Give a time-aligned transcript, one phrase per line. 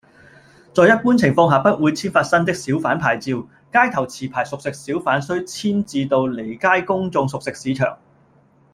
[0.73, 3.39] 在一般情況下不會簽發新的小販牌照，
[3.71, 7.99] 街頭持牌熟食小販須遷置到離街公眾熟食市場